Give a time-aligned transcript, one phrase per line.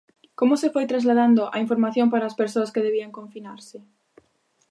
[0.39, 3.77] Como se foi trasladando a información para as persoas que debían confinarse?